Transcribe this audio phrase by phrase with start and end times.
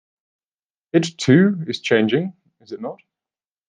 [0.93, 2.99] It, too, is changing, is it not?